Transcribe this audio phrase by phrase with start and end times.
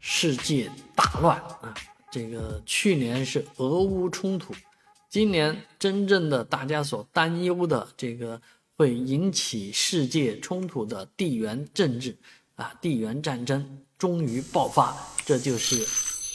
[0.00, 1.74] 世界大乱啊！
[2.10, 4.52] 这个去年是俄乌冲突，
[5.08, 8.40] 今年真正的大家所担忧的这个
[8.76, 12.16] 会引起世界冲突的地缘政治
[12.56, 15.86] 啊，地缘战争终于爆发，这就是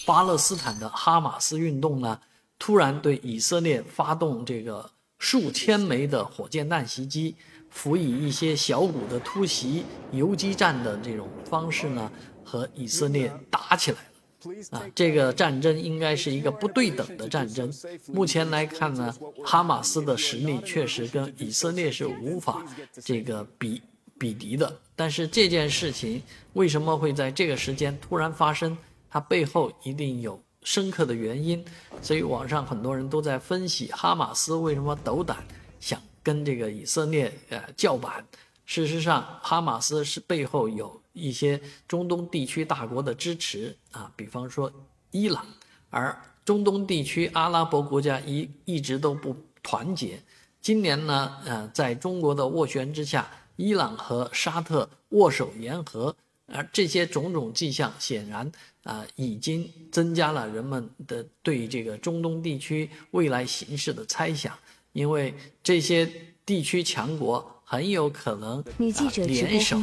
[0.05, 2.21] 巴勒斯坦的哈马斯运动呢，
[2.57, 7.35] 突然对以色列发动这个数千枚的火箭弹袭击。
[7.69, 9.83] 辅以一些小股的突袭、
[10.13, 12.09] 游击战的这种方式呢，
[12.41, 14.77] 和以色列打起来了。
[14.77, 17.69] 啊，这个战争应该是一个不对等的战争。
[18.07, 22.63] 目前来看呢，哈马斯的实力确实跟以色列是无法
[23.03, 23.81] 这个比
[24.17, 24.79] 比敌的。
[24.95, 28.77] 但是这件事情为什么会在这个时间突然发生？
[29.09, 31.63] 它背后一定有深刻的原因。
[32.01, 35.37] 所以网上很多人都在分析哈马斯为什么斗胆
[35.79, 35.97] 想。
[36.25, 38.25] 跟这个以色列呃叫板，
[38.65, 44.73] 事实上，哈马斯是背后有一些中东地区大国的支持啊，比方说
[45.11, 45.45] 伊朗，
[45.91, 50.19] 而中东地区阿拉伯国家一一直都不团结。
[50.59, 56.15] 今年呢，呃，在中国的斡旋之下，伊朗和沙特握手言和，
[56.47, 58.51] 而这些种种迹象显然
[58.83, 64.53] 啊，已经增加了人们的对这个中东地区未来形势的猜想。
[64.93, 66.09] 因为这些
[66.45, 69.77] 地区强国很有可能联手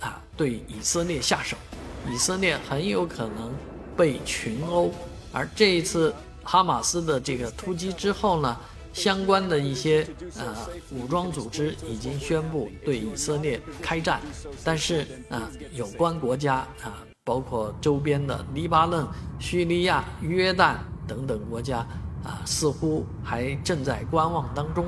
[0.00, 1.56] 啊，对以色列下手，
[2.10, 3.54] 以色列很有可能
[3.96, 4.92] 被群殴。
[5.30, 6.12] 而这一次
[6.42, 8.58] 哈马斯的这个突击之后呢，
[8.98, 10.04] 相关的一些
[10.36, 10.54] 呃
[10.90, 14.20] 武装组织已经宣布对以色列开战，
[14.64, 19.06] 但是啊，有关国家啊，包括周边的黎巴嫩、
[19.38, 20.74] 叙利亚、约旦
[21.06, 21.86] 等等国家。
[22.24, 24.84] 啊，似乎还正在观望当中。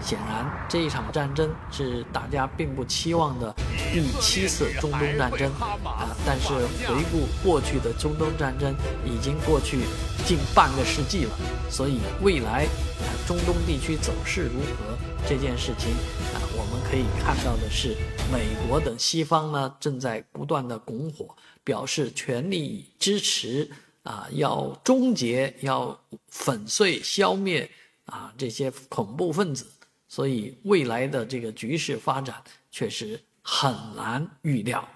[0.00, 3.52] 显然，这一场战争是大家并不期望的
[3.92, 5.52] 第七次中东战争
[5.84, 6.16] 啊。
[6.24, 6.52] 但是，
[6.86, 9.80] 回顾过去的中东战争，已经过去
[10.26, 11.36] 近半个世纪了。
[11.70, 12.64] 所以，未来
[13.00, 14.96] 啊，中东地区走势如何
[15.28, 15.90] 这件事情
[16.34, 17.96] 啊，我们可以看到的是，
[18.32, 23.70] 美国等西方呢正在不断的拱火，表示全力支持。
[24.04, 27.66] 啊，要终结，要粉碎、消灭
[28.04, 29.66] 啊这些恐怖分子，
[30.06, 32.36] 所以未来的这个局势发展
[32.70, 34.88] 确实很难预料。